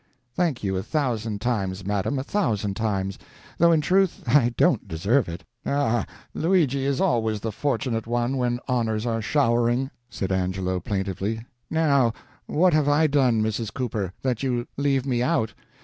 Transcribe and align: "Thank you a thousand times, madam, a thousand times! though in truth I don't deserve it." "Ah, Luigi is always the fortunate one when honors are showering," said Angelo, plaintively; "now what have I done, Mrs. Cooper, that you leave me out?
"Thank 0.33 0.63
you 0.63 0.77
a 0.77 0.81
thousand 0.81 1.41
times, 1.41 1.85
madam, 1.85 2.17
a 2.17 2.23
thousand 2.23 2.73
times! 2.75 3.19
though 3.59 3.71
in 3.71 3.81
truth 3.81 4.23
I 4.25 4.51
don't 4.57 4.87
deserve 4.87 5.29
it." 5.29 5.43
"Ah, 5.63 6.07
Luigi 6.33 6.85
is 6.85 6.99
always 6.99 7.41
the 7.41 7.51
fortunate 7.51 8.07
one 8.07 8.37
when 8.37 8.59
honors 8.67 9.05
are 9.05 9.21
showering," 9.21 9.91
said 10.09 10.31
Angelo, 10.31 10.79
plaintively; 10.79 11.45
"now 11.69 12.13
what 12.47 12.73
have 12.73 12.89
I 12.89 13.05
done, 13.05 13.43
Mrs. 13.43 13.71
Cooper, 13.71 14.11
that 14.23 14.41
you 14.41 14.65
leave 14.75 15.05
me 15.05 15.21
out? 15.21 15.53